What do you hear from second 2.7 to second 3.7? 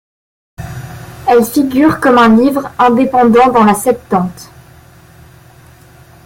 indépendant dans